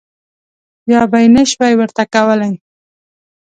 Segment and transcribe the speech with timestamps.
[0.91, 2.53] یا به یې نه شوای ورته کولای.